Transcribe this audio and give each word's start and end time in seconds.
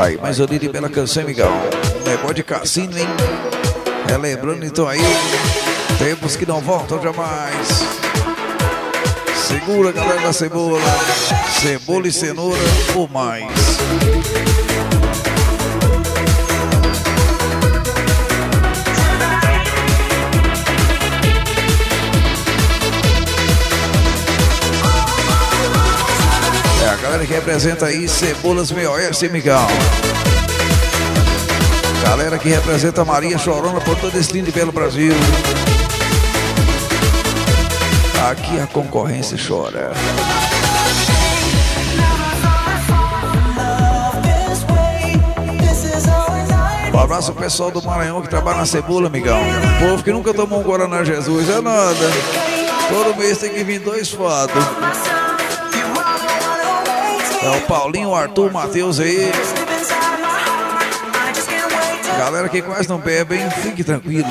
Aí, 0.00 0.16
mais 0.16 0.40
uma 0.40 0.46
de 0.46 0.68
bela 0.68 0.88
canção, 0.88 1.22
amigão. 1.22 1.52
Negócio 2.06 2.34
de 2.34 2.42
cassino, 2.42 2.98
hein? 2.98 3.06
Relembrando 4.08 4.64
então 4.64 4.88
aí, 4.88 5.00
tempos 5.98 6.34
que 6.34 6.46
não 6.46 6.60
voltam 6.60 7.00
jamais. 7.02 7.68
Segura, 9.36 9.92
galera 9.92 10.22
da 10.22 10.32
cebola. 10.32 10.80
Cebola 11.60 12.08
e 12.08 12.12
cenoura 12.12 12.58
ou 12.96 13.06
mais. 13.06 13.52
Galera 27.12 27.26
que 27.26 27.34
representa 27.34 27.86
aí 27.86 28.08
Cebolas 28.08 28.72
Meio-Oeste, 28.72 29.26
amigão. 29.26 29.66
Galera 32.02 32.38
que 32.38 32.48
representa 32.48 33.04
Maria 33.04 33.36
Chorona 33.36 33.82
por 33.82 33.94
todo 33.98 34.18
esse 34.18 34.32
lindo 34.32 34.48
e 34.48 34.52
belo 34.52 34.72
Brasil. 34.72 35.12
Aqui 38.30 38.58
a 38.58 38.66
concorrência 38.66 39.36
chora. 39.36 39.92
Um 46.94 46.98
abraço 46.98 47.32
pro 47.34 47.42
pessoal 47.42 47.70
do 47.70 47.82
Maranhão 47.82 48.22
que 48.22 48.28
trabalha 48.30 48.58
na 48.58 48.66
cebola, 48.66 49.08
amigão. 49.08 49.42
O 49.42 49.90
povo 49.90 50.02
que 50.02 50.12
nunca 50.12 50.32
tomou 50.32 50.60
um 50.60 50.62
Guaraná 50.62 51.04
Jesus, 51.04 51.46
é 51.50 51.60
nada. 51.60 52.10
Todo 52.88 53.18
mês 53.18 53.36
tem 53.36 53.50
que 53.52 53.62
vir 53.62 53.80
dois 53.80 54.10
fados. 54.10 55.31
É 57.44 57.50
o 57.56 57.60
Paulinho, 57.62 58.10
o 58.10 58.14
Arthur, 58.14 58.50
o 58.50 58.52
Matheus 58.52 59.00
aí. 59.00 59.32
Galera 62.16 62.48
que 62.48 62.62
quase 62.62 62.88
não 62.88 62.98
bebe, 62.98 63.34
hein? 63.34 63.50
Fique 63.62 63.82
tranquilo. 63.82 64.28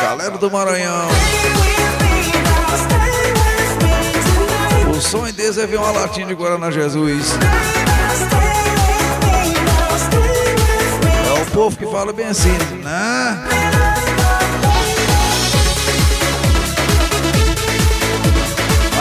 Galera 0.00 0.38
do 0.38 0.50
Maranhão. 0.50 1.08
O 4.90 5.00
sonho 5.00 5.32
deles 5.34 5.58
é 5.58 5.66
ver 5.66 5.76
uma 5.76 5.90
latinha 5.90 6.26
de 6.26 6.34
Guaraná 6.34 6.70
Jesus. 6.70 7.32
É 11.28 11.42
o 11.42 11.46
povo 11.50 11.76
que 11.76 11.84
fala 11.84 12.14
bem 12.14 12.28
assim, 12.28 12.56
né? 12.82 13.44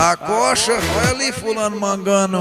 A 0.02 0.18
coxa, 0.18 0.74
olha 0.98 1.12
ali 1.12 1.32
fulano 1.32 1.80
mangano. 1.80 2.40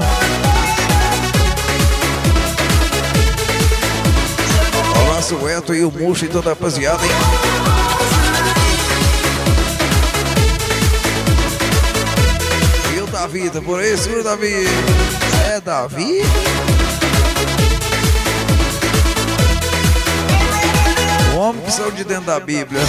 O 5.35 5.49
Eto 5.49 5.73
e 5.73 5.83
o 5.83 5.91
Murcho 5.91 6.25
e 6.25 6.27
toda 6.27 6.49
a 6.49 6.53
rapaziada, 6.53 7.03
hein? 7.03 7.11
E 12.95 12.99
o 12.99 13.07
Davi, 13.07 13.49
tá 13.49 13.61
por 13.61 13.79
aí, 13.79 13.97
segura 13.97 14.23
Davi. 14.23 14.67
É 15.51 15.61
Davi? 15.61 16.21
O 21.33 21.37
homem 21.37 21.61
que 21.63 21.71
saiu 21.71 21.91
de 21.91 22.03
dentro 22.03 22.25
da 22.25 22.39
Bíblia. 22.39 22.81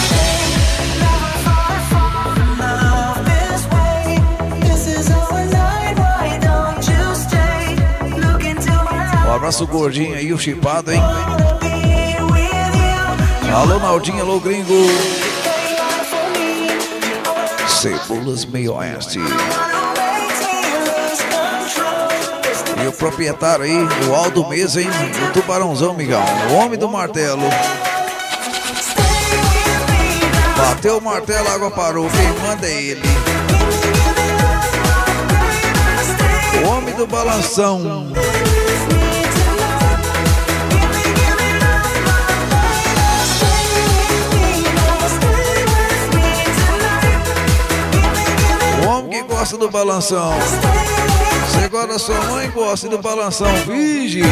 Um 9.27 9.36
abraço 9.36 9.67
gordinho 9.67 10.14
aí, 10.14 10.33
o 10.33 10.39
chipado, 10.39 10.92
hein? 10.92 11.01
Alô, 13.55 13.79
Naldinho, 13.79 14.21
alô, 14.21 14.41
gringo. 14.41 14.75
Cebolas 17.69 18.45
Meio 18.45 18.75
Oeste. 18.75 19.20
E 22.83 22.87
o 22.89 22.93
proprietário 22.93 23.64
aí, 23.64 23.79
o 24.09 24.14
Aldo 24.14 24.48
Mesa, 24.48 24.83
hein? 24.83 24.89
O 25.29 25.33
tubarãozão, 25.33 25.95
migão. 25.95 26.20
O 26.51 26.55
homem 26.55 26.77
do 26.77 26.89
martelo. 26.89 27.48
Bateu 30.57 30.98
o 30.98 31.01
martelo, 31.01 31.48
a 31.48 31.53
água 31.53 31.70
parou. 31.70 32.11
Quem 32.11 32.48
manda 32.48 32.67
é 32.67 32.83
ele. 32.83 33.03
O 36.64 36.69
homem 36.70 36.95
do 36.97 37.07
balanção. 37.07 38.13
Gosta 49.45 49.59
do 49.59 49.71
balanção. 49.71 50.33
Você 51.51 51.69
gosta 51.69 51.87
da 51.87 51.99
sua 51.99 52.19
mãe, 52.31 52.51
gosta 52.51 52.89
do 52.89 52.97
balanção. 52.97 53.55
Vige. 53.67 54.23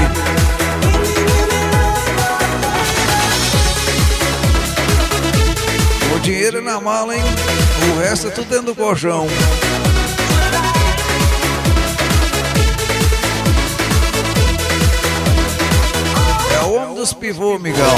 O 6.17 6.21
dinheiro 6.21 6.59
é 6.59 6.61
na 6.63 6.81
mala, 6.81 7.15
hein? 7.15 7.23
O 7.95 8.01
resto 8.01 8.29
é 8.29 8.31
tudo 8.31 8.49
dentro 8.49 8.67
do 8.69 8.75
colchão. 8.75 9.27
É 16.59 16.65
o 16.65 16.73
homem 16.73 16.95
dos 16.95 17.13
pivô, 17.13 17.59
migão. 17.59 17.97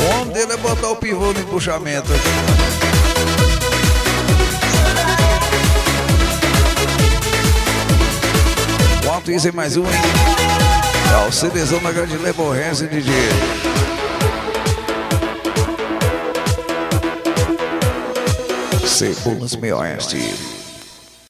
O 0.00 0.14
homem 0.14 0.32
dele 0.32 0.54
é 0.54 0.56
botar 0.56 0.88
o 0.88 0.96
pivô 0.96 1.34
no 1.34 1.40
empuxamento. 1.40 2.08
Quanto 9.12 9.30
isso 9.30 9.46
é 9.46 9.52
mais 9.52 9.76
um, 9.76 9.84
hein? 9.84 9.92
É 11.12 11.28
o 11.28 11.30
CDzão 11.30 11.82
da 11.82 11.92
grande 11.92 12.16
Leborrense, 12.16 12.86
DJ. 12.86 13.12
Cebolas 18.86 19.54
Meio 19.54 19.76
Oeste. 19.76 20.61